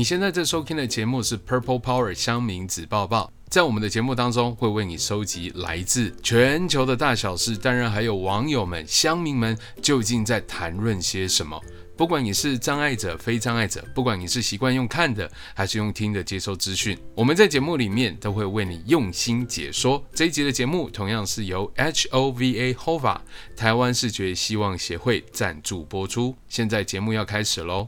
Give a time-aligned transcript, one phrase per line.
[0.00, 11.62] 你现在在收听的节目是 Purple Power 香民子抱抱，在我们的节目当中会为你收集来自全球的大小事，当然还有网友们、乡民们究竟在谈论些什么。
[11.98, 20.02] 不管你是障碍者、非障碍者，不管你是习惯用看的还是用听的接收资讯，我们在节目里面都会为你用心解说。
[20.14, 23.18] 这一集的节目同样是由 HOVA HOVA
[23.54, 26.34] 台湾视觉希望协会赞助播出。
[26.48, 27.86] 现在节目要开始喽！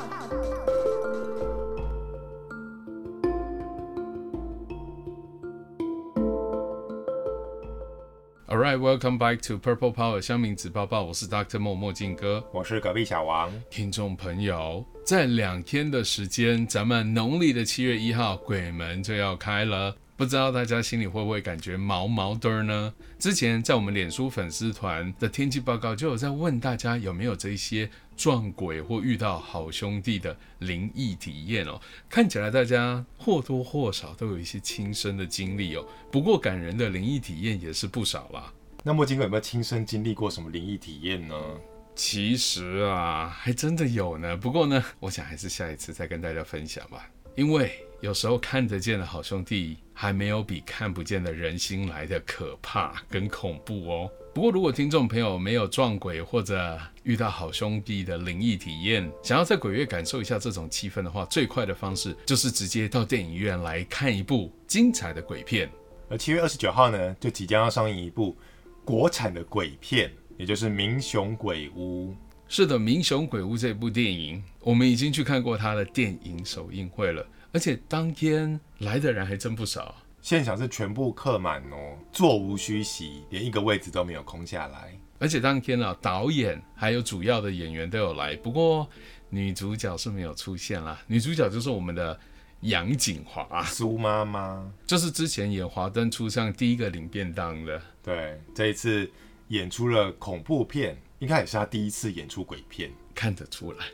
[8.52, 11.58] All right, welcome back to Purple Power 香明子报报，我是 Dr.
[11.58, 12.46] 莫墨镜哥。
[12.52, 13.50] 我是隔壁小王。
[13.70, 19.96] 听众朋友，在两天的时间，咱们农历的七月一号，鬼门就要开了。
[20.18, 22.92] 不知道大家心里会不会感觉毛毛的儿呢？
[23.18, 31.80] 之前在我们脸书粉丝团的天气报告就有在问大家有没有这一些撞鬼或遇到好兄弟的灵异体验哦。
[32.08, 35.86] 看起来大家或多或少都有一些亲身的经历哦。
[36.10, 38.52] 不过感人的灵异体验也是不少啦。
[38.84, 41.36] 那墨镜哥有没有亲身经历过什么灵异体验呢？
[41.94, 44.36] 其实啊，还真的有呢。
[44.36, 47.08] 不过呢，我想还是下一次再跟大家分享吧。
[47.36, 54.10] 因为有时候看得见的好兄弟，还没有比看不见的人心来的可怕跟恐怖哦。
[54.34, 65.70] 不过，如果听众朋友没有撞鬼或者遇到好兄弟的灵异体验，想要在鬼月感受一下这种气氛的话，最快的方式就是直接到电影院来看一部精彩的鬼片。
[66.08, 68.34] 而七月二十九号呢，就即将要上映一部
[68.86, 72.12] 国产的鬼片，也就是《民雄鬼屋》。
[72.48, 79.94] 是的，《民雄鬼屋》这部电影，我们已经去看过它的电影首映会了，而且当天来的人还真不少。
[80.22, 84.96] 现场是全部客满哦，座无虚席，连一个位置都没有空下来。
[85.18, 88.88] 而且当天啊，导演还有主要的演员都有来，不过
[89.30, 91.02] 女主角是没有出现啦。
[91.08, 92.18] 女主角就是我们的
[92.60, 97.82] 杨锦华，苏妈妈，就是之前演《华灯初上》第一个领便当的。
[98.00, 99.10] 对，这一次
[99.48, 102.90] 演出了恐怖片，应该也是她第一次演出鬼片。
[103.14, 103.86] 看得出来，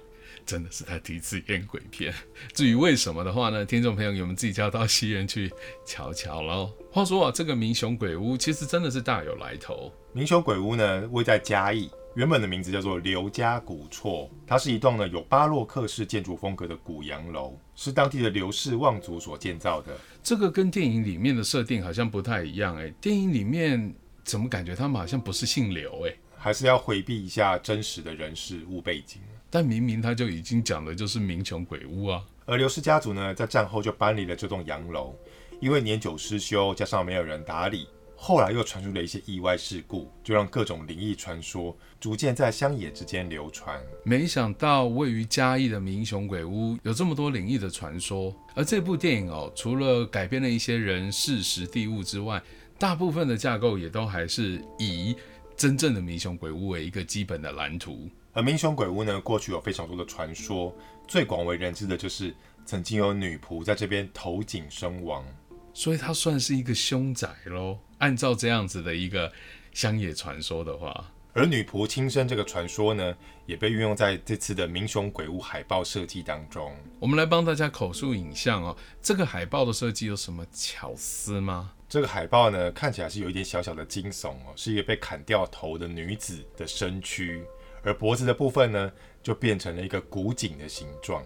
[0.49, 2.13] 真的是他第一次演鬼片。
[2.55, 5.53] 至于为什么的话呢，听众朋友，你们自己就要到戏院去
[5.85, 6.73] 瞧瞧喽。
[6.91, 9.93] 话说啊，这个民雄鬼屋其实真的是大有来头。
[10.15, 19.95] 民雄鬼屋呢，位在嘉义，原本的名字叫做刘家古厝，它是一栋呢有巴洛克式建筑风格的古洋楼，是当地的刘氏望族所建造的。
[20.23, 23.95] 这个跟电影里面的设定好像不太一样哎，电影里面
[24.25, 26.15] 怎么感觉他们好像不是姓刘哎？
[26.41, 29.21] 还是要回避一下真实的人事物背景。
[29.51, 32.23] 但明明他就已经讲的就是民雄鬼屋啊。
[32.45, 35.15] 而刘氏家族呢，在战后就搬离了这栋洋楼，
[35.61, 43.79] 因为年久失修，加上没有人打理，后来又传出了一些意外事故，就让各种灵异传说逐渐在乡野之间流传。
[44.03, 52.43] 没想到位于嘉义的民雄鬼屋有这么多灵异的传说，而这部电影哦，除了改编了一些人事实地物之外，
[52.79, 55.15] 大部分的架构也都还是以
[55.57, 58.09] 真正的民雄鬼屋为一个基本的蓝图。
[58.39, 60.73] 而民雄鬼屋呢，过去有非常多的传说，
[61.09, 62.33] 最广为人知的就是
[62.65, 65.27] 曾经有女仆在这边投井身亡。
[65.75, 67.81] 所以它算是一个凶宅喽。
[67.99, 69.33] 按照这样子的一个
[69.73, 73.13] 乡野传说的话，而女仆轻生这个传说呢，
[73.45, 76.73] 也被运用在这次的民雄鬼屋海报设计当中。
[77.01, 78.77] 我们来帮大家口述影像哦。
[79.03, 81.73] 这个海报的设计有什么巧思吗？
[81.89, 87.43] 这个海报呢，看起来是有一点小小的惊悚哦，是一个被砍掉头的女子的身躯，
[87.83, 88.93] 而脖子的部分呢，
[89.23, 91.25] 就变成了一个古井的形状，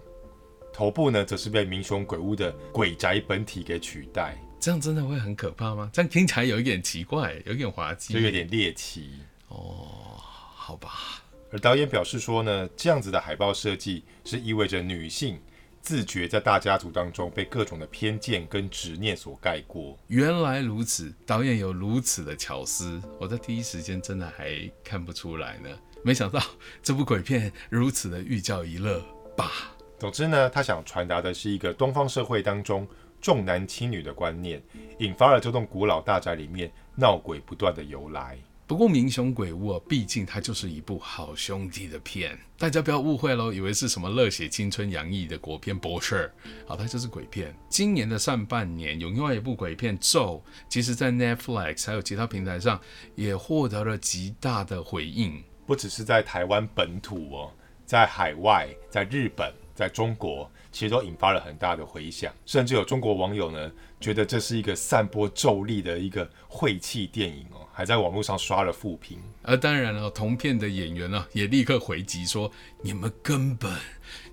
[0.73, 5.91] 头部呢，则是被民雄鬼屋的鬼宅本体给取代，这样真的会很可怕吗？
[5.93, 9.21] 这样听起来有一点奇怪，有一点滑稽，就有点猎奇。
[9.49, 10.19] 哦，
[10.55, 11.23] 好吧。
[11.51, 15.39] 而导演表示说呢，这样子的海报设计是意味着女性
[15.83, 19.99] 自觉在大家族当中被各种的偏见跟执念所盖过。
[20.07, 25.69] 原来如此，导演有如此的巧思，我在第一时间真的还看不出来呢。
[26.05, 26.41] 没想到
[26.83, 29.01] 这部鬼片如此的寓教于乐
[29.37, 29.51] 吧。
[29.99, 32.87] 总之呢，他想传达的是一个东方社会当中
[33.21, 34.61] 重男轻女的观念，
[34.99, 38.37] 引发了这栋古老大宅里面闹鬼不断的由来。
[38.67, 46.33] 不过《民雄鬼屋》哦，毕竟它就是一部好兄弟的片，大家不要误会喽，以为是什么热血青春洋溢的国片，不是，
[46.67, 47.55] 好，它就是鬼片。
[47.69, 52.81] 今年的上半年有另外一部鬼片《咒》，其实在 Netflix 还有其他平台上
[53.15, 55.43] 也获得了极大的回应。
[55.67, 57.53] 不只是在台湾本土哦，
[57.85, 63.71] 在海外，在日本，在中国，其实都引发了很大的回响，甚至有中国网友呢
[64.01, 69.19] 觉得这是一个散播咒力的一个晦气电影哦，还在网络上刷了负评。
[69.43, 72.51] 而当然了，同片的演员呢也立刻回击说
[72.83, 73.71] ：“你们根本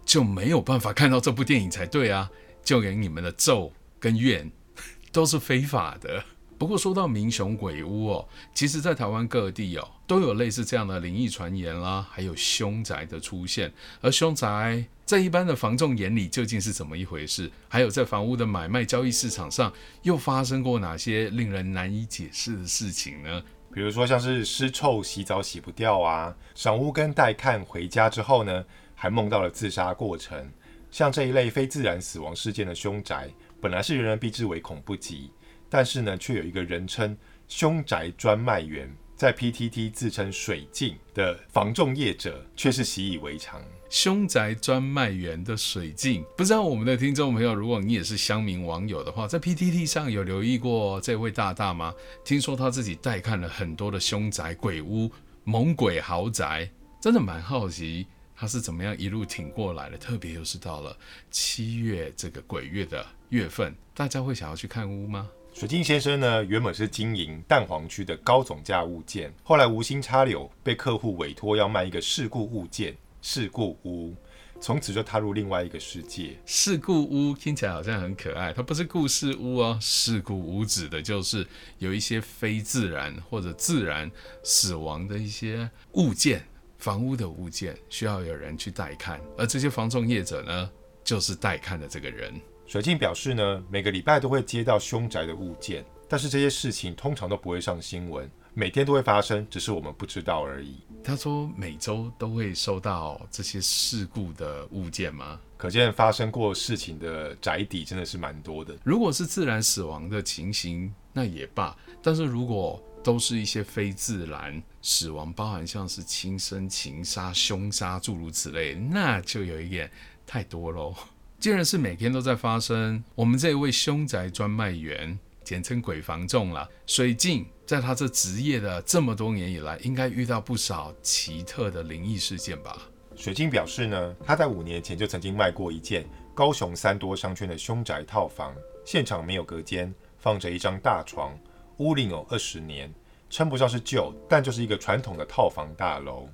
[0.06, 2.30] 就没有办法看到这部电影才对啊！
[2.64, 4.52] 就连你们的咒跟怨
[5.12, 6.24] 都是非法的。”
[6.60, 13.72] 不过说到民雄鬼屋哦，其实在台湾各地哦都有类似这样的灵异传言啦，还有凶宅的出现。
[14.02, 17.50] 而凶宅在一般的房仲眼里究竟是怎么一回事？
[17.70, 19.72] 还有在房屋的买卖交易市场上
[20.02, 23.42] 又发生过哪些令人难以解释的事情呢？
[23.74, 30.52] 比如说像是尸臭洗澡洗不掉啊，赏屋跟带看回家之后呢，还梦到了自杀过程。
[30.92, 33.30] 像这一类非自然死亡事件的凶宅，
[33.62, 35.32] 本来是人人避之唯恐不及。
[35.70, 37.16] 但是呢，却有一个人称
[37.48, 43.62] “凶宅专卖员”在 PTT 自称“水镜”的房仲业者，却是习以为常。
[43.90, 51.94] 凶宅专卖员的水镜，不知道我们的听众朋友，如果你也是乡民网友的话，在 PTT 上有留意过这位大大吗？
[52.24, 55.12] 听说他自己带看了很多的凶宅、鬼屋、
[55.44, 56.70] 猛鬼豪宅，
[57.02, 58.06] 真的蛮好奇
[58.36, 59.98] 他是怎么样一路挺过来的。
[59.98, 60.96] 特别又是到了
[61.32, 65.28] 七月这个鬼月的月份，大家会想要去看屋吗？
[65.60, 74.16] 水镜先生呢，原本是经营蛋黄区的高总价物件，后来无心插柳，被客户委托要卖一个事故物件——事故屋，
[74.62, 76.40] 从此就踏入另外一个世界。
[76.46, 79.78] 事故屋听起来好像很可爱，它不是故事屋哦。
[79.82, 81.46] 事故屋指的就是
[81.78, 84.10] 有一些非自然或者自然
[84.42, 86.42] 死亡的一些物件，
[86.78, 90.70] 房屋的物件需要有人去带看，而这些房仲业者呢，
[91.04, 92.34] 就是带看的这个人。
[92.70, 100.76] 水镜表示呢，每个礼拜都会接到凶宅的物件，但是这些事情通常都不会上新闻，每天都会发生，只是我们不知道而已。
[101.04, 105.40] 他说每周都会收到这些事故的物件吗？
[105.58, 108.78] 可见发生过事情的宅邸真的是蛮多的。
[108.84, 119.90] 如果是自然死亡的情形，那也罢；但是如果都是一些非自然死亡，包含像是轻生、情杀、凶杀诸如此类，那就有一点
[120.28, 120.94] 太多喽。
[121.40, 132.78] 既然是每天都在发生，我们这位凶宅专卖员，简称鬼房仲了，水镜，在他这职业的这么多年以来，应该遇到不少奇特的灵异事件吧？
[133.16, 136.06] 水晶表示呢，他在五年前就曾经卖过一件
[136.36, 138.54] 高雄三多商圈的凶宅套房，
[138.84, 141.34] 现场没有隔间，放着一张大床，
[141.78, 142.94] 屋龄有二十年，
[143.30, 146.28] 称不上是旧，但就是一个传统的套房大楼。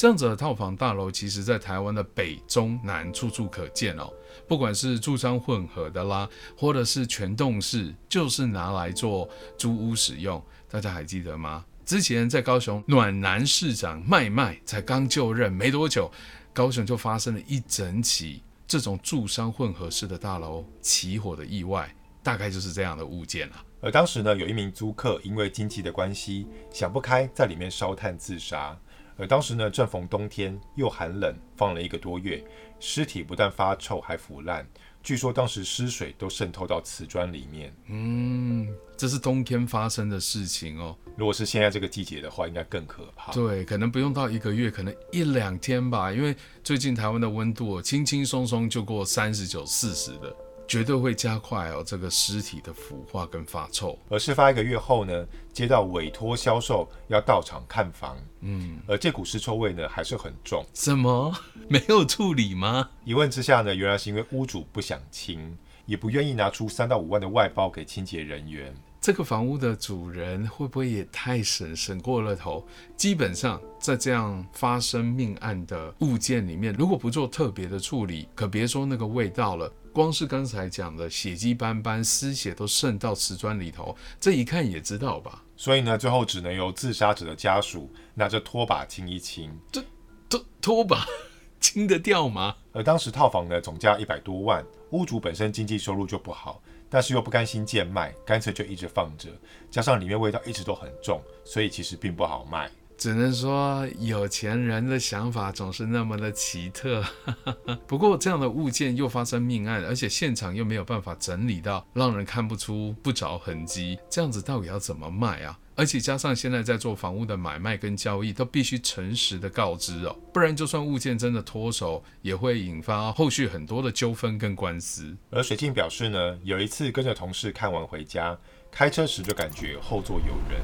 [0.00, 4.10] 这样子的套房大楼，其实在台湾的北中南处处可见哦。
[4.48, 6.26] 不管是住商混合的啦，
[6.56, 10.42] 或者是全栋式，就是拿来做租屋使用。
[10.70, 11.66] 大家还记得吗？
[11.84, 16.10] 之前在高雄暖男市长麦麦才刚就任没多久，
[16.54, 23.56] 高雄就发生了一整起这种住商混合式的大楼起火的意外，大概就是这样的物件了。
[23.82, 28.74] 而当时呢，有一名租客因为经济的关系想不开，在里面烧炭自杀。
[29.20, 32.42] 而当时呢，正逢冬天，又寒冷，放了一个多月，
[32.80, 34.66] 尸体不但发臭，还腐烂。
[35.02, 37.74] 据说当时尸水都渗透到瓷砖里面。
[37.86, 40.96] 嗯，这是冬天发生的事情哦。
[41.16, 43.30] 如果是现在这个季节的话，应该更可怕。
[43.32, 46.10] 对，可能不用到一个月，可能一两天吧。
[46.10, 46.34] 因为
[46.64, 50.34] 最近台湾的温度轻轻松松就过三十九、四十的。
[50.70, 53.98] 绝对会加快哦，这个尸体的腐化跟发臭。
[54.08, 60.64] 而事发一个月后呢，接到委托销售要到场看房，嗯，而这股尸臭味呢还是很重。
[60.72, 61.34] 什么？
[61.68, 62.88] 没有处理吗？
[63.04, 68.72] 一问之下呢，原来是因为屋主不想清，也不愿意拿出三到五万的外包给清洁人员。
[69.00, 72.64] 这个房屋的主人会不会也太省省过了头？
[72.96, 79.72] 基本上在这样发生命案的物件里面，如果不做特别的处理，可别说那个味道了。
[79.92, 85.44] 光是刚才讲的血迹斑斑，尸血都渗到瓷砖里头，这一看也知道吧。
[85.56, 89.52] 所以呢，最后只能由自杀者的家属拿着拖把清一清。
[89.72, 89.82] 这
[90.28, 91.04] 拖拖把
[91.60, 92.56] 清得掉吗？
[92.72, 99.28] 而当时套房呢总价一百多万，屋主本身经济收入就不好，但是又不甘心贱卖，干脆就一直放着。
[99.70, 102.70] 加上里面味道一直都很重，所以其实并不好卖。
[103.00, 107.02] 只能说有钱人的想法总是那么的奇特。
[107.88, 115.58] 不过这样的物件又发生命案，而且现场又没有办法整理到让人看不出不着痕迹，这样子到底要怎么卖啊？
[115.76, 125.16] 而且加上现在在做房屋的买卖跟交易，都必须诚实的告知哦，不然就算物件真的脱手，也会引发后续很多的纠纷跟官司。
[125.30, 128.36] 而水镜表示呢，有一次跟着同事看完回家，
[128.70, 130.60] 开车时就感觉后座有人，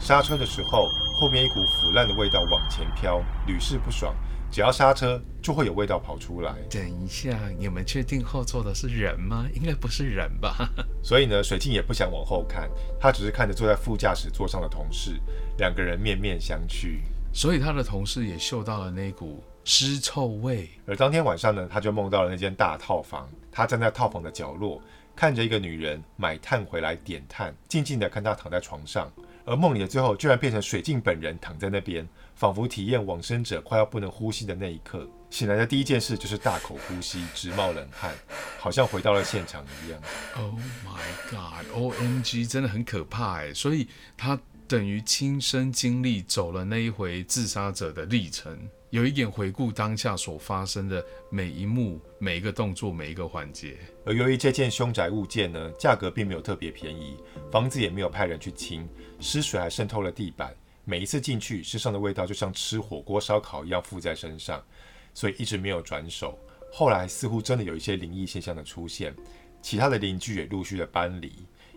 [0.00, 4.12] 刹车的时候后面一股腐烂的味道往前飘，屡试不爽。
[4.50, 6.54] 只要刹车，就会有味道跑出来。
[6.68, 9.46] 等一下，你们确定后座的是人吗？
[9.54, 10.68] 应该不是人吧？
[11.02, 12.68] 所以呢，水镜也不想往后看，
[13.00, 15.20] 他只是看着坐在副驾驶座上的同事，
[15.58, 16.98] 两个人面面相觑。
[17.32, 20.68] 所以他的同事也嗅到了那股尸臭味。
[20.86, 24.80] 而当天晚上呢，他就梦到了那间大套房，他站在套房的角落，
[25.16, 29.10] 看着一个女人买炭回来点炭，静静的看她躺在床上。
[29.44, 32.06] 而梦里的最后，居然变成水镜本人躺在那边。
[32.34, 38.12] 仿佛体验往生者快要不能呼吸的那一刻，醒来的第一件事就是大口呼吸，直冒冷汗，
[38.58, 40.00] 好像回到了现场一样。
[40.34, 40.52] Oh
[40.84, 43.54] my god！O M G，真的很可怕哎。
[43.54, 43.86] 所以
[44.16, 44.36] 他
[44.66, 48.58] 等于亲身经历走了那一回自杀者的历程，
[48.94, 53.76] 有一点回顾当下所发生的每一幕、每一个动作、每一个环节。
[54.06, 57.16] 而由于这件凶宅物件呢，价格并没有特别便宜，
[57.50, 60.54] 房子也没有派人去清，湿水还渗透了地板。
[60.84, 64.64] 每一次进去，身上的味道就像吃火锅烧烤一样附在身上，
[65.12, 66.38] 所以一直没有转手。
[66.70, 69.12] 后来似乎真的有一些灵异现象的出现，
[69.60, 71.32] 其他的邻居也陆续的搬离。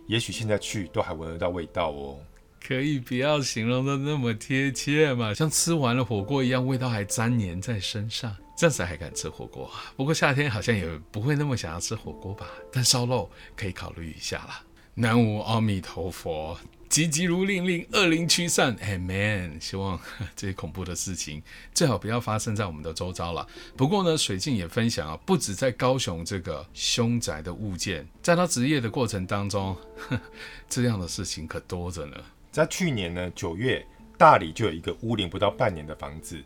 [0.06, 2.20] 也许现在去都还闻得到味道哦。
[2.68, 5.34] 可以不要形容的那么贴切嘛？
[5.34, 9.72] 像吃完了火锅一样，味道还粘黏在身上，这时还敢吃火锅？
[9.96, 12.46] 不过夏天好像也不会那么想要吃火锅吧？
[12.70, 14.62] 但烧肉可以考虑一下啦。
[14.96, 16.58] 南无阿弥陀佛。
[16.90, 18.76] 急急如令令，恶灵驱散。
[18.82, 20.00] 哎，man，希望
[20.36, 21.44] 这些恐怖的事情
[21.74, 23.46] 最好不要发生在我们的周遭了。
[23.76, 29.76] 不过呢，水镜也分享啊，不止在高雄这个凶宅的物件，在他职业的过程当中，
[30.70, 32.18] 这样的事情可多着呢。
[32.58, 33.86] 在去年呢九月，
[34.18, 36.44] 大理就有一个屋龄不到半年的房子，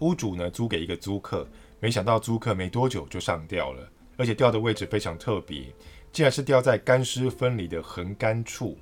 [0.00, 1.48] 屋主呢租给一个租客，
[1.80, 5.74] 没想到租客没多久就上吊了，而且吊的位置非常特别，
[6.12, 8.76] 竟然是吊在干湿分离的横杆处。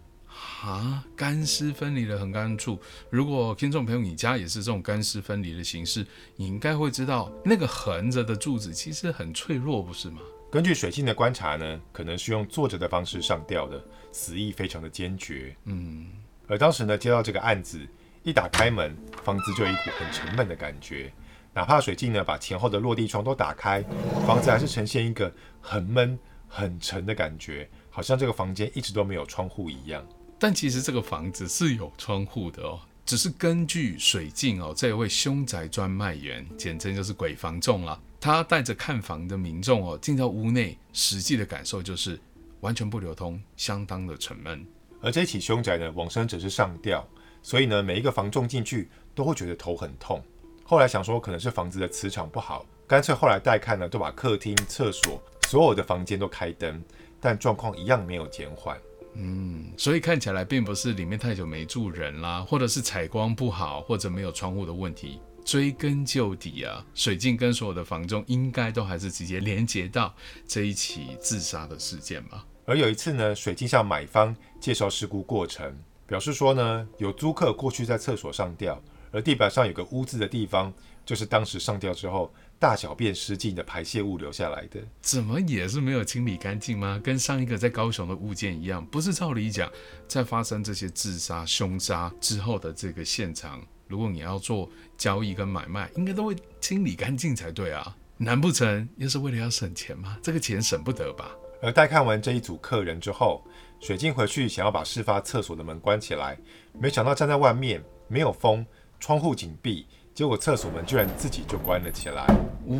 [0.61, 2.77] 啊，干湿分离的横杆处，
[3.11, 10.21] 如果听众朋友你家也是这种干湿分离的形式，你应该会知道，那个横着的柱子其实很脆弱，不是吗？
[10.51, 15.57] 根据水性的观察呢，可能是用坐着的方式上吊的，死意非常的坚决。
[15.67, 16.09] 嗯，
[16.53, 17.81] 而当时呢，接到这个案子，
[18.23, 18.95] 一打开门，
[19.25, 21.11] 房子就有一股很沉闷的感觉，
[21.55, 23.83] 哪怕水镜呢把前后的落地窗都打开，
[24.27, 25.33] 房子还是呈现一个
[25.63, 30.07] 很闷、很沉的感觉，好像这个房间一直都没有窗户一样。
[30.39, 37.99] 但其实这个房子是有窗户的哦，只是根据水镜哦，这位凶宅专卖员，简称就是鬼房众了。
[38.21, 42.21] 他带着看房的民众哦，进到屋内，实际的感受就是
[42.61, 44.63] 完全不流通，相当的沉闷。
[45.03, 47.07] 而这起凶宅呢，往生者是上吊，
[47.43, 50.23] 所以呢，每一个房仲进去都会觉得头很痛。
[50.65, 56.83] 后来想说可能是房子的磁场不好，干脆后来带看呢，都把客厅、厕所所有的房间都开灯，
[57.21, 58.79] 但状况一样没有减缓。
[59.15, 65.21] 嗯，所以看起来并不是里面太久没住人啦，或者是采光不好，或者没有窗户的问题。
[65.45, 70.15] 追根究底啊，水镜跟所有的房中应该都还是直接连接到
[70.47, 72.47] 这一起自杀的事件吧。
[72.73, 75.77] 而有一次呢，水镜向买方介绍事故过程，
[76.07, 80.73] 表示说呢，有租客过去在厕所上吊，而地板上有个污渍的地方，
[81.05, 82.33] 就是当时上吊之后。
[82.59, 86.99] 大小便失禁的排泄物留下来的，怎么也是没有清理干净吗？
[87.03, 89.69] 跟上一个在高雄的物件一样，不是照理讲，
[90.07, 97.97] 在发生这些自杀、凶杀之后的这个现场，如果你要做交易跟买卖，应该都会清理干净才对啊？
[98.17, 100.17] 难不成又是为了要省钱吗？
[100.23, 101.33] 这个钱省不得吧？
[101.63, 103.41] 而待看完这一组客人之后，
[103.79, 106.37] 水晶回去想要把事发厕所的门关起来，
[106.73, 108.67] 没想到站在外面没有风，
[108.99, 109.87] 窗户紧闭。
[110.13, 112.27] 结果厕所门居然自己就关了起来！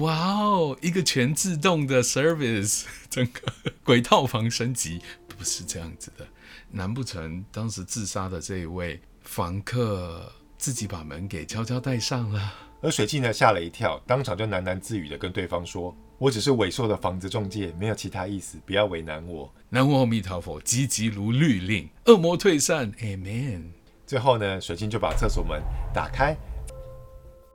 [0.01, 3.41] 哇哦，一个全自动的 service， 整个
[3.85, 6.27] 鬼套房升级不是这样子的。
[6.71, 12.53] 难不成当时自杀的这一位房客自己把门给悄悄带上了？
[12.83, 23.65] 而水镜呢吓了一跳，当场就喃喃自语的跟对方说：“我只是猥琐的房子中介，没有其他意思，不要为难我。”南无阿弥陀佛，急急如律令，恶魔退散，Amen。
[24.07, 25.61] 最后呢，水晶就把厕所门
[25.93, 26.37] 打开。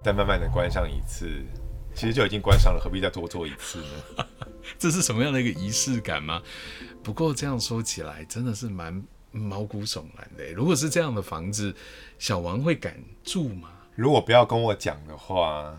[0.03, 1.29] 再慢慢的关上一次，
[1.95, 3.77] 其实就已经关上了，何必再多做一次
[4.17, 4.25] 呢？
[4.77, 6.43] 这是什么样的一个仪式感吗？
[7.01, 10.51] 不过这样说起来，真的是蛮毛骨悚然的。
[10.51, 11.73] 如果是这样的房子，
[12.19, 13.69] 小王会敢住吗？
[13.95, 15.73] 如果不要跟我讲的话，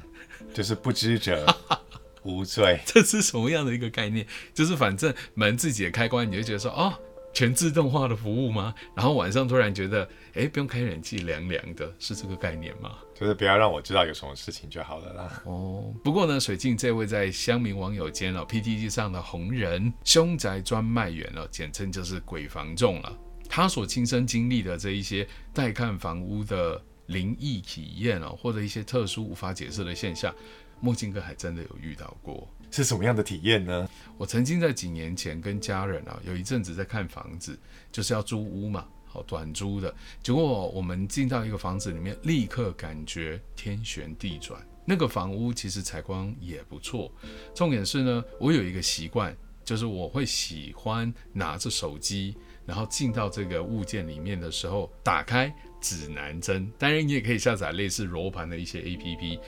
[0.54, 1.45] 就是不知者
[2.23, 2.81] 无罪。
[2.87, 4.27] 这是什么样的一个概念？
[4.55, 6.93] 就是反正门自己的开关，你就觉得说哦，
[7.33, 8.75] 全自动化的服务吗？
[8.97, 12.99] 然后晚上突然觉得，哎，不用开冷气，凉凉的，是这个概念吗？
[13.15, 15.43] 就是不要让我知道有什么事情就好了啦。
[15.45, 23.19] 哦，不过呢，水镜这位在乡民网友间哦，PTT 上的红人凶宅专卖员哦，简称就是鬼房众了。
[23.49, 30.35] 他所亲身经历的这一些带看房屋的灵异体验哦，或者一些特殊无法解释的现象，
[30.81, 32.49] 墨镜哥还真的有遇到过。
[32.71, 33.89] 是什么样的体验呢？
[34.19, 37.59] 我曾经在几年前跟家人啊，有一阵子在看房子，
[37.91, 39.95] 就是要租屋嘛，好短租的。
[40.23, 44.61] 结果我们进到一个房子里面，立刻感觉天旋地转。
[44.85, 47.11] 那个房屋其实采光也不错，
[47.55, 56.71] 重点是呢，我有一个习惯，就是我会喜欢拿着手机，然后进到这个物件里面的时候，打开指南针。
[56.79, 59.41] 当然，你也可以下载类似罗盘的一些 APP。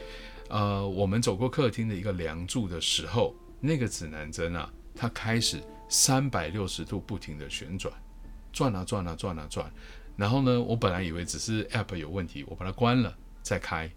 [0.50, 7.94] 呃，我们走过客厅的一个梁柱的时候，那个指南针啊，它开始三百六十度不停的旋转，
[8.52, 9.72] 转啊转啊转啊转。
[10.16, 13.88] 然后呢，我本来以为只是 App 有问题，我把它关了再开，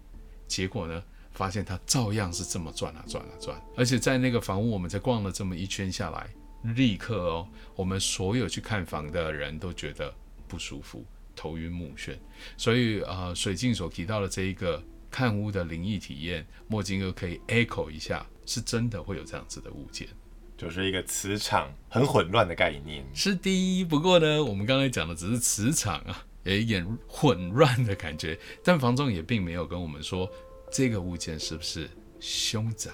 [0.46, 3.60] 结果呢，发现它照样是这么转啊转啊转。
[3.76, 6.30] 而且在那个房屋，我们才逛了这么一圈下来，
[6.74, 10.14] 立刻哦，我们所有去看房的人都觉得
[10.46, 12.16] 不舒服，头晕目眩。
[12.56, 14.80] 所以呃，水镜所提到的这一个。
[15.14, 20.08] 看屋的灵异体验，墨镜哥可以 echo 一下，是真的会有这样子的物件，
[20.56, 23.06] 就是一个磁场很混乱的概念。
[23.14, 30.28] 是的，不过呢，我们刚才讲的只是磁场啊，有一点混乱的感觉，但房仲也并没有跟我们说
[30.72, 32.90] 这个物件是不是凶宅。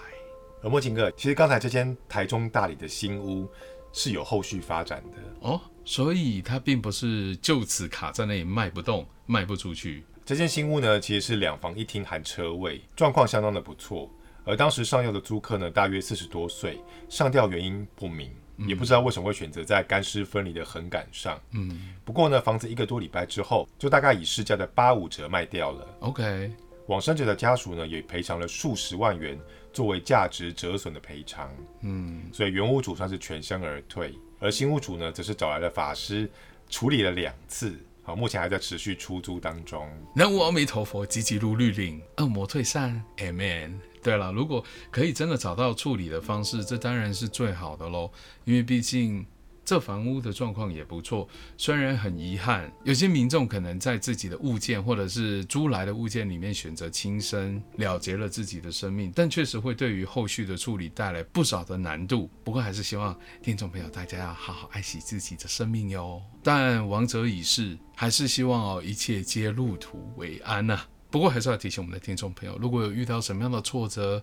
[0.62, 3.48] 而墨镜哥，其实刚才这间台中大理的新屋
[3.94, 10.04] 是有后续发展的哦，所以它并不是就此卡在那里卖不动、卖不出去。
[10.30, 14.08] 这间新屋呢，其实是两房一厅含车位，状况相当的不错。
[14.44, 21.36] 而当时上药的租客呢，大约四十多岁，上吊原因不明，也不知道为什么会选择在干湿分离的横杆上。
[21.50, 25.84] 嗯，不过呢，房子一个多礼拜之后，就大概以市价的八五折卖掉了。
[25.98, 26.52] OK，
[26.86, 29.36] 往生者的家属呢，也赔偿了数十万元
[29.72, 31.52] 作为价值折损的赔偿。
[31.80, 36.30] 嗯，所以原屋主算是全身而退，而新屋主呢，则是找来了法师
[36.68, 37.76] 处理了两次。
[38.14, 39.88] 目前还在持续出租当中。
[40.14, 43.74] 南无阿弥陀佛，急急如律令，恶魔退散，Amen。
[44.02, 48.10] 对了，如果可以真的找到处理的方式，这当然是最好的喽，
[48.44, 49.26] 因为毕竟。
[49.70, 62.28] 这房屋的状况也不错，虽然很遗憾，有些民众可能在自己的物件或者是租来的物件里面选择轻生，了结了自己的生命，但确实会对于后续的处理带来不少的难度。
[62.42, 66.20] 不过还是希望听众朋友大家要好好爱惜自己的生命哟。
[66.42, 70.80] 但亡者已逝，还是希望哦一切皆入土为安呐。
[71.12, 74.20] 不过还是要提醒我们的听众朋友，如果有遇到什么样的挫折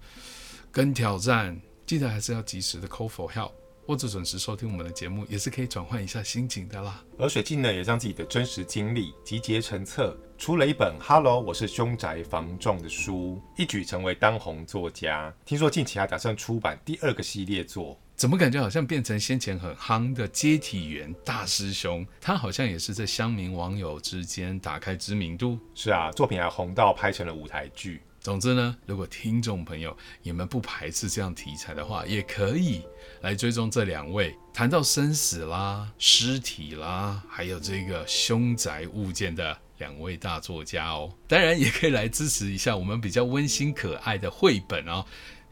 [0.73, 3.53] 跟挑战，记得还是要及时的 call for help。
[3.87, 7.01] 或者准时收听我们的节目，也是可以转换一下心情的啦。
[7.17, 15.33] 而水镜呢，也将自己的真实经历集结成册，出了一本《Hello，我是凶宅房仲》的书，一举成为当红作家。
[15.45, 22.05] 听说近期还打算出版第二个系列作，怎么感觉好像变成先前很夯的接体员大师兄？
[22.19, 25.57] 他好像也是在乡民网友之间打开知名度。
[25.73, 28.01] 是啊，作品还红到拍成了舞台剧。
[28.27, 32.81] 总之呢，如果听众朋友你们不排斥这样题材的话，也可以
[33.21, 41.09] 来追踪这两位谈到生死啦、尸体啦，还有这个凶宅物件的两位大作家哦。
[41.25, 45.05] 当然也可以来支持一下我们比较温馨可爱的绘本哦。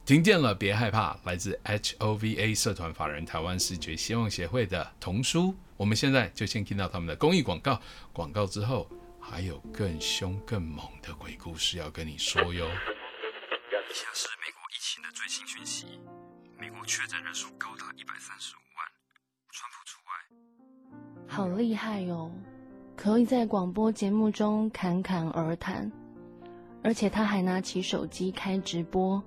[0.05, 5.55] 停电了别害怕，来自 HOVA 社团法人台湾视觉希望协会的童书。
[5.77, 7.79] 我们现在就先听到他们的公益广告，
[8.11, 8.85] 广告之后。
[9.27, 12.67] 还有更凶更猛的鬼故事要跟你说哟！
[12.67, 15.99] 以下是美国疫情的最新讯息：
[16.59, 18.85] 美国确诊人数高达一百三十五万，
[19.49, 21.27] 川普除外。
[21.27, 22.31] 好厉害哟！
[22.95, 25.91] 可以在广播节目中侃侃而谈，
[26.83, 29.21] 而且他还拿起手机开直播，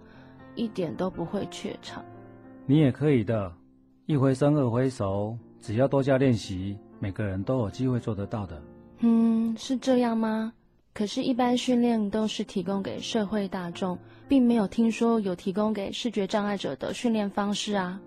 [0.55, 2.05] 一点都不会怯场。
[2.67, 3.53] 你也可以的，
[4.07, 8.63] 一回生二回熟，只要多加练习，每个人都有机会做得到的。
[9.01, 10.53] 嗯，是这样吗？
[10.93, 18.01] 可是，一般训练都是提供给社会大众，并没有听说有提供给视觉障碍者的训练方式啊。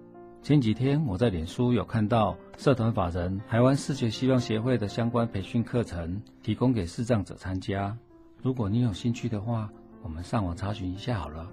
[0.44, 7.96] 前几天我在脸书有看到社团法人台湾视觉希望协会的相关培训课程，提供给视障者参加。
[8.42, 9.70] 如果你有兴趣的话，
[10.02, 11.48] 我们上网查询一下好了。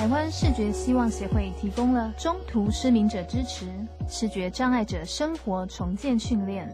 [0.00, 3.66] 台湾视觉希望协会提供了中途失明者支持、
[4.08, 6.66] 视觉障碍者生活重建训练，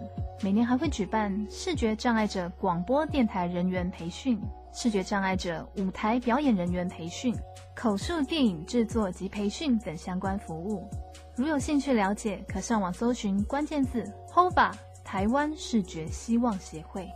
[0.45, 4.41] 每年还会举办视觉障碍者广播电台人员培训、
[4.73, 7.35] 视觉障碍者舞台表演人员培训、
[7.75, 10.89] 口述电影制作及培训等相关服务。
[11.35, 14.71] 如有兴趣了解，可上网搜寻关键字 “HOBA
[15.03, 17.09] 台湾视觉希望协会”。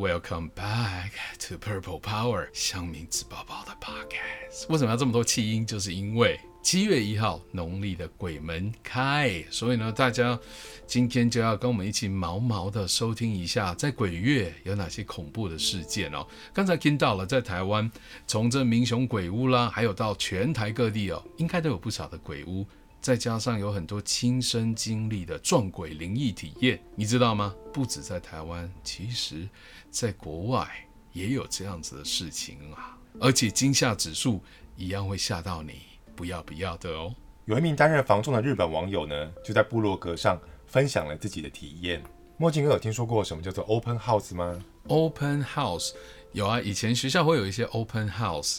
[0.00, 4.66] Welcome back to Purple Power 香明纸包包的 Podcast。
[4.70, 5.66] 为什么要这么多气音？
[5.66, 10.40] 就是因为七月一号农历的鬼门开，所以呢，大家
[10.86, 16.26] 今天就要跟我们一起毛毛的收听一下，在鬼月有哪些恐怖的事件哦。
[16.54, 17.90] 刚才听到了，在台湾
[18.26, 22.66] 从这民雄鬼屋啦，还有到全台各地哦，应该都有不少的鬼屋。
[23.00, 27.54] 再加上有很多亲身经历的撞鬼灵异体验，你知道吗？
[27.72, 29.48] 不止在台湾，其实
[29.90, 30.68] 在国外
[31.12, 32.98] 也有这样子的事情啊！
[33.18, 34.42] 而且惊吓指数
[34.76, 35.80] 一样会吓到你，
[36.14, 37.14] 不要不要的哦。
[37.46, 42.02] 有一名担任房仲的日本网友呢，就在部落格上分享了自己的体验。
[42.36, 45.92] 墨镜哥有听说过什么叫做 open house 吗？open house
[46.32, 48.58] 有啊，以前学校会有一些 open house。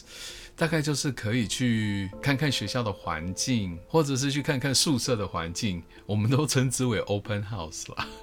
[0.56, 8.06] 大概就是可以去看看学校的环境，或者是去看看宿舍的环境，我们都称之为 open house 啦。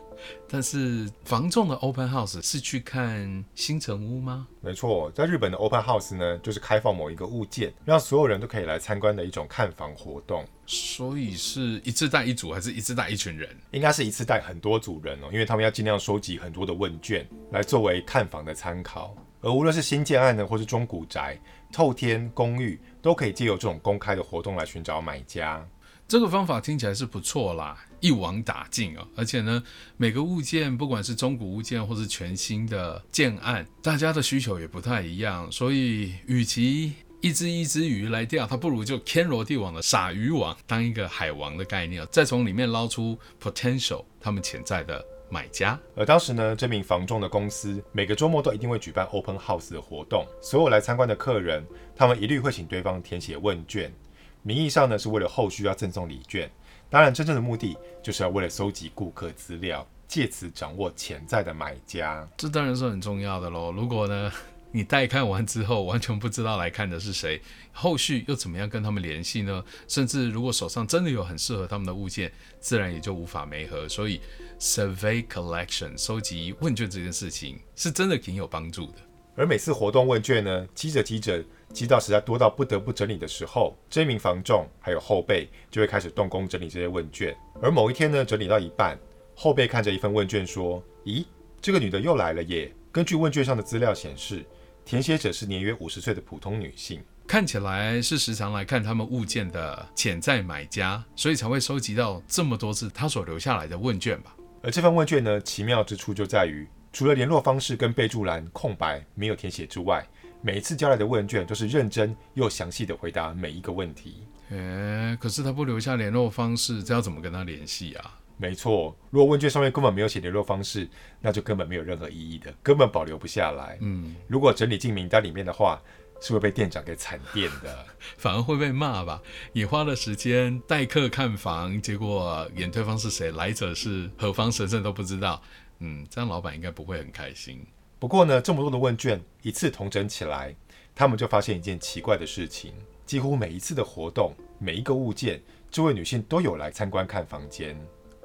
[0.50, 4.46] 但是房仲的 open house 是去看新城屋吗？
[4.60, 10.46] 没错，在日本的 open house 呢，就是开放某一个物件，让所有人都可以来参观的一种看房活动。
[10.66, 13.50] 所以是一次带一组，还是一次带一群人？
[13.72, 19.16] 应该是一次带很多组人哦，因为他们要尽量收集很多的问卷来作为看房的参考。
[19.42, 21.40] 而无论是新建案呢，或是中古宅。
[21.72, 25.66] 透天公寓都可以借由这种公开的活动来寻找买家，
[26.08, 29.08] 这个方法听起来是不错啦，一网打尽哦。
[29.16, 29.64] 而且呢，
[29.98, 45.06] 每个物件不管是中古物件或是全新的建案，大家的需求也不太一样，所以与其一只一只鱼来钓，它不如就天罗地网的撒渔网，当一个海王的概念，再从里面捞出 potential 他们潜在的。
[45.30, 51.66] 买家，而当时呢，这名房仲的公司每个周末都一定会举办 open house 的活动，所有来参观的客人，
[51.96, 53.94] 他们一律会请对方填写问卷，
[54.42, 56.50] 名义上呢是为了后续要赠送礼券，
[56.90, 62.28] 当然真正的目的就是要为了收集顾客资料，借此掌握潜在的买家。
[62.36, 63.72] 这当然是很重要的喽。
[63.72, 64.32] 如果呢？
[64.72, 69.64] 你带看完之后，完全不知道来看的是谁，后续又怎么样跟他们联系呢？
[69.88, 73.90] 甚至如果手上真的有很适合他们的物件，自然也就无法媒合。
[73.90, 74.22] 所以
[74.60, 78.98] ，survey collection 收集问卷这件事情是真的挺有帮助的。
[79.36, 87.36] 而每次活动问卷呢，积着积着，积到实在多到不得不整理的时候，这名房仲还有后辈就会开始动工整理这些问卷。
[87.60, 88.96] 而某一天呢，整理到一半，
[89.34, 91.26] 后辈看着一份问卷说：“咦，
[91.60, 94.46] 这个女的又来了耶！”根据问卷上的资料显示。
[94.90, 104.36] 填写者是年约五十岁的普通女性，看起来是时常来看他们物件的潜在买家，所以才会收集到这么多次他所留下来的问卷吧。
[104.64, 110.04] 而这份问卷呢，奇妙之处就在于，除了联络方式跟备注栏空白没有填写之外，
[110.42, 114.24] 每一次交来的问卷都是认真又详细的回答每一个问题。
[114.50, 118.20] 诶，可是他不留下联络方式，这要怎么跟他联系啊？
[118.42, 120.88] 没错，如果问卷上面根本没有写联络方式，
[121.20, 123.78] 那就根本没有任何意义的，根本保留不下来。
[123.82, 125.82] 嗯，如果整理进名单里面的话，
[126.22, 127.86] 是会被店长给惨电的，
[128.18, 129.22] 反而会被骂吧？
[129.52, 135.42] 你花了时间代客看房，结果演对方是谁，来者是何方神圣都不知道。
[135.80, 137.62] 嗯，这样老板应该不会很开心。
[138.00, 140.56] 不过呢，这么多的问卷一次同整起来，
[140.96, 142.74] 他们就发现一件奇怪的事情：
[143.06, 147.78] 几乎每一次的活动，每一个物件，这位女性都有来参观看房间。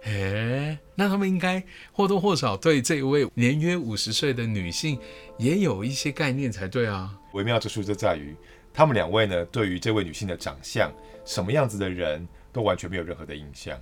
[0.06, 1.62] 诶，那他们应该
[1.92, 4.98] 或多或少对这位年约五十岁的女性
[5.38, 7.18] 也有一些概念才对啊。
[7.32, 8.36] 微妙之处就在于，
[8.72, 10.92] 他们两位呢，对于这位女性的长相，
[11.24, 13.78] 什么样子的人都完全没有任何的印象。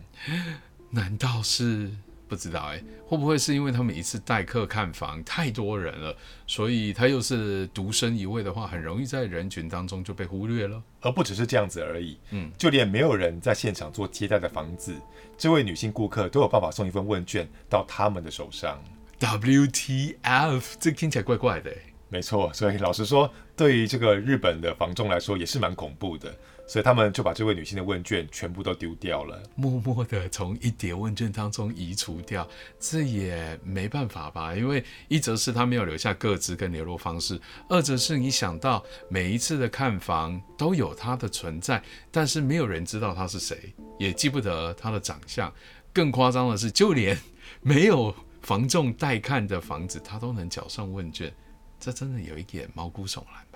[0.91, 1.91] 难道是？
[2.33, 6.17] 不知道哎，会不会是因为他们一次代客看房太多人了，
[6.47, 10.83] 所以他又是独身一位的话，很容易在人群当中就被忽略了。
[11.03, 14.95] 而不只是这样子而已，嗯，就连没有人在现场做接待的房子，
[15.37, 18.83] 这位女性顾客都有办法送一份问卷到他们的手上。
[19.21, 21.71] WTF，这听起来怪怪的。
[22.09, 23.31] 没错，所以老实说，
[23.63, 29.41] 对于这个日本的房仲来说也是蛮恐怖的，所以他们就把这位女性的问卷全部都丢掉了。
[29.55, 32.45] 默默的从一叠问卷当中移除掉，
[32.81, 34.53] 这也没办法吧？
[34.57, 45.53] 因为一则是他没有留下个资跟联络方式，二则是你想到每一次的看房都有他的存在，但是没有人知道他是谁，也记不得他的长相。
[45.93, 47.17] 更夸张的是，就连
[47.61, 51.33] 没有房仲带看的房子，他都能缴上问卷，
[51.79, 53.52] 这真的有一点毛骨悚然？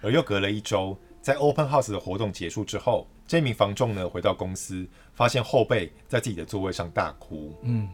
[0.00, 7.54] 而又隔了一周，在 Open House 的活动结束之后，这名房仲呢回到公司，发现后辈在自己的座位上大哭。
[7.62, 7.88] 嗯，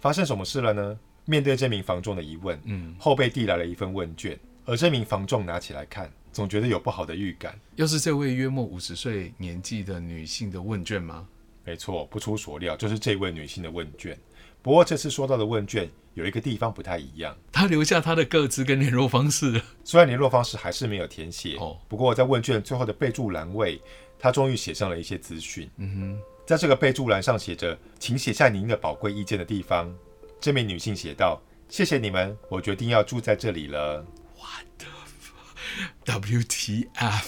[0.00, 0.98] 发生什么事了呢？
[1.24, 7.56] 面对这名房仲的疑问，嗯，后辈递来了一份问卷，而这名房仲拿起来看，总觉得有不好的预感。
[7.76, 11.28] 又是这位约莫五十岁年纪的女性的问卷吗？
[11.64, 14.18] 没错，不出所料，就是这位女性的问卷。
[14.62, 23.80] 不过这次说到的问卷有一个地方不太一样，他留下他的个资跟联络方式，虽然联络方式还是没有填写，哦不过在问卷最后的备注栏位，
[24.18, 25.68] 他终于写上了一些资讯。
[25.78, 29.92] 嗯哼在这个备注栏上写着“请写下您的宝贵意见”的地方，
[30.40, 34.04] 这名女性写道：“谢谢你们，我决定要住在这里了。
[34.36, 37.24] 哼，WTF，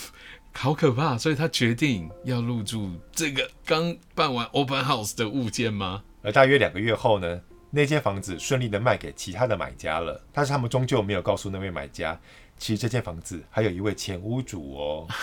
[0.53, 1.17] 好可怕！
[1.17, 12.19] 所以她决定要入住这个刚办完 Open House 的物件吗？”而大约两个月后呢，那间房子顺利的卖给其他的买家了，但是他们终究没有告诉那位买家，
[12.57, 15.07] 其实这间房子还有一位前屋主哦。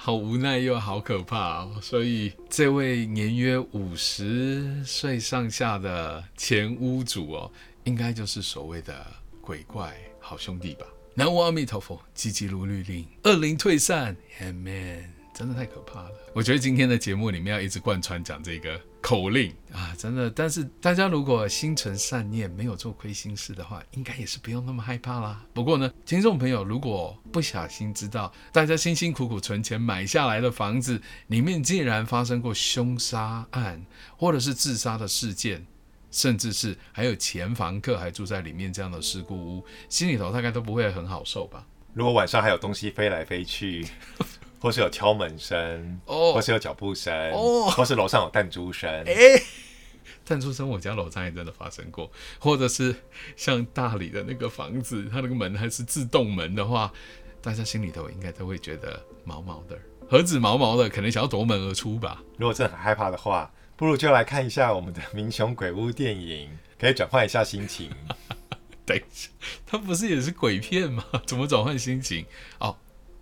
[0.00, 1.80] 好无奈又好可怕哦！
[1.82, 7.50] 所以这位年约五十岁上下的前屋主哦，
[7.84, 9.04] 应该就是所谓的
[9.40, 10.86] 鬼怪好兄弟吧？
[11.14, 15.02] 南无阿弥陀佛，急急如律令，恶灵退散，Amen。
[15.34, 16.10] 真的太可怕了！
[16.32, 20.28] 我觉得今天的节目里面要一直贯穿讲这个口令啊，真的。
[20.30, 25.44] 但是大家如果心存善念，没有做亏心事的话，应该也是不用那么害怕啦。
[25.54, 33.84] 不过呢，听众朋友如果不小心知道大家辛辛苦苦存钱买下来的房子里面竟然发生过凶杀案，
[34.16, 35.64] 或者是自杀的事件，
[36.10, 41.64] 甚至是还有前房客还住在里面这样的事故屋，心里头大概都不会很好受吧？
[41.94, 43.86] 如果晚上还有东西飞来飞去，
[44.60, 49.14] 或是有敲门声，哦或是有脚步声，哦或是楼上有弹珠声，哎，
[50.24, 52.94] 弹珠声我家楼上也真的发生过，或者是
[53.36, 56.92] 像大理的那个房子，它那个门还是自动门的话，
[57.40, 59.78] 大家心里头应该都会觉得毛毛的，
[60.10, 62.22] 何止毛毛的，可能想要夺门而出吧。
[62.36, 67.90] 如果真的很害怕的话，不如就来看一下我们的《民雄鬼屋》电影，可以转换一下心情。
[68.84, 69.28] 等一下，
[69.66, 71.04] 它不是也是鬼片吗？
[71.26, 72.24] 怎么转换心情？
[72.58, 72.76] 哦，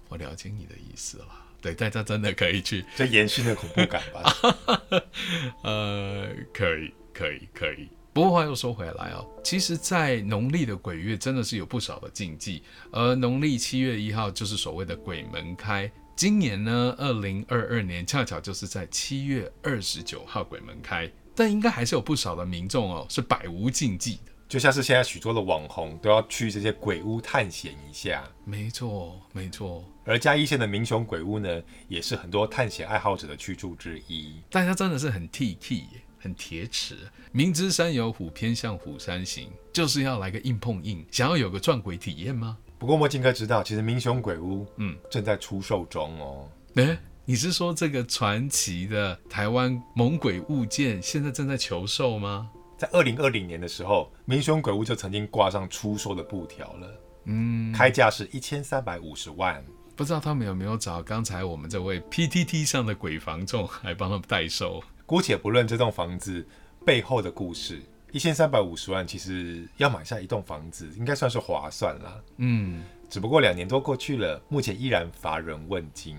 [0.09, 1.27] 我了解你的意思了。
[1.61, 5.03] 对，大家真的可以去， 就延续那恐怖感吧。
[5.65, 7.89] 呃，可以，可以，可以。
[8.13, 15.91] 不过话又说回来哦，其实，在农历的鬼月真的是有不少的禁忌，而农历七月一号就是所谓的鬼门开。
[16.15, 24.33] 今年呢，二零二二年恰巧就是在七月二十九号鬼门开，但应该还是有不少的民众哦是百无禁忌的。
[24.49, 29.85] 就像是现在许多的网红都要去这些鬼屋探险一下，没错，没错。
[30.07, 34.35] 而嘉义县的民雄鬼屋呢，也是很多探险爱好者的去处之一。
[34.49, 35.89] 大家真的是很 T K 耶，
[36.21, 36.97] 很铁齿。
[37.33, 42.57] 明知山有虎，偏向虎山行，就是要来个硬碰硬，想要有个撞鬼体验吗？
[42.79, 46.49] 不过墨镜哥知道，其实民雄鬼屋嗯，正在出售中哦。
[46.77, 52.49] 诶，你是说这个传奇的台湾猛鬼物件现在正在求售吗？
[52.79, 59.65] 在二零二零年的时候，民雄鬼屋就曾经挂上出售的布条了，嗯，开价是一千三百五十万。
[59.97, 64.85] 不知道他们有没有找刚才我们这位 PTT 上的鬼房仲来帮他们代售？
[65.07, 66.47] 姑且不论这栋房子
[66.85, 67.81] 背后的故事，
[68.13, 72.21] 一千三百五十万其实要买下一栋房子，应该算是划算啦。
[72.37, 76.19] 嗯，只不过两年多过去了，目前依然乏人问津。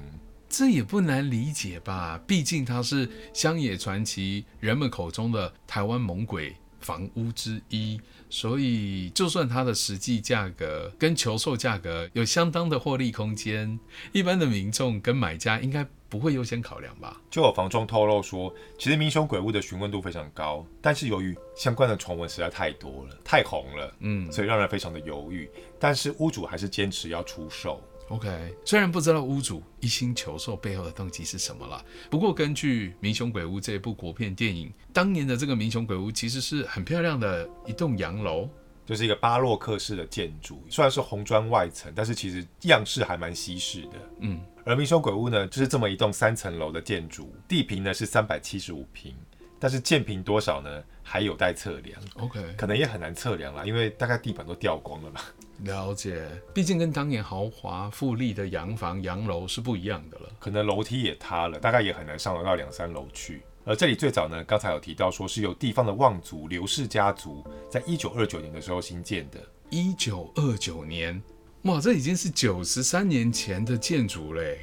[0.49, 2.19] 这也不难理解吧？
[2.25, 6.55] 毕竟它是乡野传奇人们口中的台湾猛鬼
[6.87, 13.77] 房屋之一，所以就算它的实际价格跟求售价格有相当的获利空间，
[14.13, 17.21] 一般的民众跟买家应该不会优先考量吧？
[17.29, 25.49] 就有房仲透露说，其实民雄鬼屋的询问度非常高，但是由于相关的传闻实在太多了，太红了，嗯所以让人非常的犹豫。
[25.77, 27.83] 但是屋主还是坚持要出售。
[28.09, 38.49] OK，虽然不知道屋主一心求售背后的动机是什么了，不过根据《民雄鬼屋》这一部国片电影，当年的这个民雄鬼屋其实是很漂亮的一栋洋楼。
[38.85, 43.95] 就是一个巴洛克式的建筑，虽然是红砖外层，但是其实样式还蛮西式的。
[44.21, 49.13] 嗯，而民雄鬼屋呢，就是这么一栋三层楼的建筑，地平呢是三百七十五平，
[49.59, 55.21] 但是建平多少呢，还有待测量，OK，可能也很难测量啦，因为大概地板都掉光了吧。
[55.63, 60.29] 了解，毕竟跟当年豪华富丽的洋房、洋楼是不一样的了。
[60.39, 63.41] 可能楼梯也塌了，大概也很难上得到两三楼去。
[63.65, 69.39] 而这里最早呢，刚才有提到说是由地方的望族刘氏家族在一九二九年的时候新建的。
[69.69, 71.21] 一九二九年，
[71.63, 74.59] 哇，这已经是九十三年前的建筑嘞。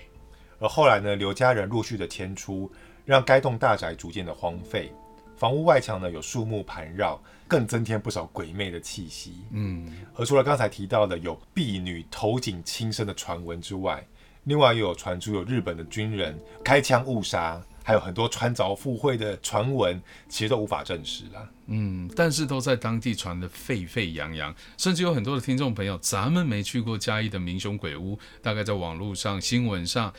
[0.58, 2.70] 而后来呢，刘家人陆续的迁出，
[3.04, 4.92] 让该栋大宅逐渐的荒废。
[5.36, 9.34] 房屋外墙呢有树木盘绕，更增添不少鬼魅的气息。
[9.50, 14.06] 嗯，而除了刚才提到的有婢女投井轻生的传闻之外，
[14.44, 21.48] 另外又有传出有日本的军人开枪误杀，还有很多穿凿附会的传闻，其实都无法证实啦。
[21.66, 30.12] 嗯，但是都在当地传得沸沸扬扬，甚至有很多的听众朋友，咱们没去过嘉义的民雄鬼屋，大概在网络上、新闻上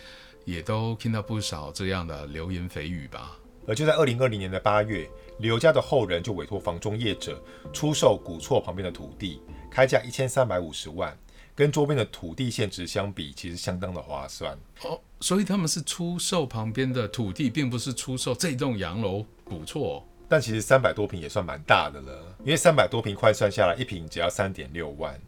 [0.43, 3.37] 也都听到不少这样的流言蜚语吧。
[3.67, 7.41] 而就在二零二零年的八月，刘家的后人就委托房中业者
[7.73, 11.17] 出售古厝旁边的土地，开价一千三百五十万，
[11.55, 14.57] 跟周边的土地现值相比，其实相当的划算。
[14.83, 20.05] 哦，所以他们是出售旁边的土地，并不是出售这栋洋楼古厝。
[20.27, 25.19] 但其实三百多平也算蛮大的了，因为三百多平换算下来，一平只要三点六万，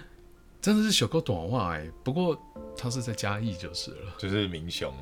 [0.62, 1.86] 真的是小狗短话哎。
[2.02, 2.34] 不过
[2.74, 4.92] 他是在嘉义就是了，就是民雄。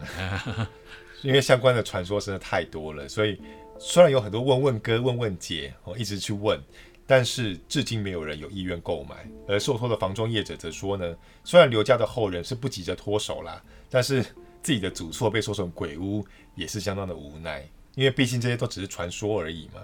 [1.24, 3.40] 因为相关的传说真的太多了，所以
[3.78, 6.60] 虽然有很多问问哥、问问姐，我一直去问，
[7.06, 9.26] 但是至今没有人有意愿购买。
[9.48, 14.22] 而受托的房中业者则说呢，虽然刘家的后人是不急着脱手啦，但是
[14.62, 16.22] 自己的祖厝被说成鬼屋，
[16.54, 19.80] 也是相当的无奈，因为毕竟这些都只是传说而已嘛。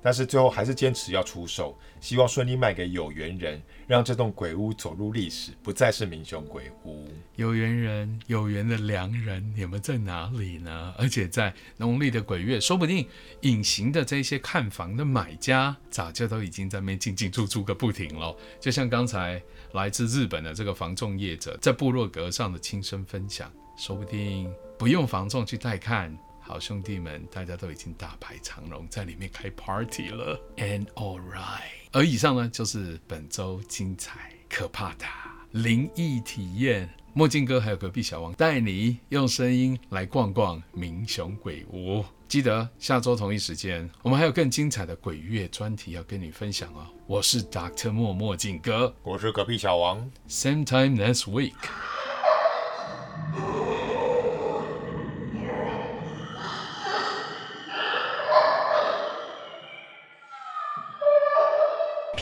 [0.00, 7.08] 但是最后还是坚持要出售，希望顺利卖给有缘人，让这栋鬼屋走入历史，不再是民雄鬼屋。
[7.34, 10.94] 有缘人，有缘的良人，你们在哪里呢？
[10.96, 13.06] 而且在农历的鬼月，说不定
[13.40, 18.36] 隐形的这些看房的买家，早就都已经在那边进进出出个不停了。
[18.60, 26.16] 就像刚才来自日本的这个房仲业者在部落格上的亲身分享，说不定不用房仲去带看。
[26.48, 30.40] 好兄弟们，大家都已经大排长龙，在里面开 party 了。
[30.56, 31.60] And all right，
[31.92, 35.04] 而以上呢，就是本周精彩可怕的
[35.50, 36.88] 灵异体验。
[37.12, 42.02] 墨镜哥还有隔壁小王带你用声音来逛逛明雄鬼屋。
[42.26, 46.86] 记得下周同一时间，我们还有更精彩的鬼月专题要跟你分享哦。
[47.06, 50.10] 我是 Doctor 墨墨镜哥，我是隔壁小王。
[50.26, 51.52] Same time next week。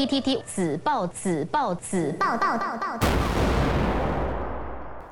[0.06, 2.96] PTT 子报子报子报报报报。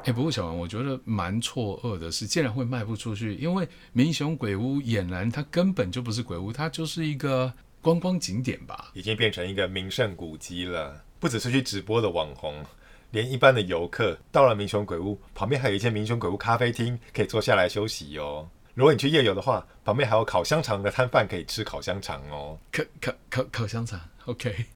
[0.05, 7.53] 哎，不过小王，我觉得蛮错愕的是，竟然会卖不出去，因为民雄鬼屋俨然它根本就不是鬼屋，它就是一个
[7.83, 11.03] 观光景点吧，已经变成一个名胜古迹了。
[11.19, 12.65] 不只是去直播的网红，
[13.11, 18.49] 连一般的游客到了民雄鬼屋旁边，还有一间民雄鬼屋咖啡厅可以坐下来休息哦。
[18.75, 22.57] 如果你去夜游的话，旁边还有烤香肠的摊贩可以吃烤香肠哦。
[22.71, 24.67] 烤烤烤烤香肠，OK。